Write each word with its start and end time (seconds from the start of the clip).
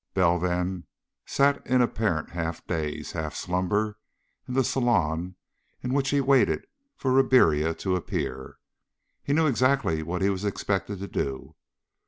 Bell 0.15 0.39
then, 0.39 0.85
sat 1.27 1.63
in 1.63 1.75
an 1.75 1.81
apparent 1.83 2.31
half 2.31 2.65
daze, 2.65 3.11
half 3.11 3.35
slumber, 3.35 3.99
in 4.47 4.55
the 4.55 4.63
salon 4.63 5.35
in 5.83 5.93
which 5.93 6.09
he 6.09 6.19
waited 6.19 6.65
for 6.97 7.11
Ribiera 7.13 7.75
to 7.75 7.95
appear. 7.95 8.57
He 9.21 9.31
knew 9.33 9.45
exactly 9.45 10.01
what 10.01 10.23
he 10.23 10.31
was 10.31 10.43
expected 10.43 10.97
to 11.01 11.07
do. 11.07 11.55